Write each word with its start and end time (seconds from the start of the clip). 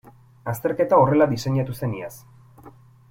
Azterketa 0.53 0.99
horrela 1.01 1.27
diseinatu 1.33 1.77
zen 1.81 1.95
iaz. 1.99 2.13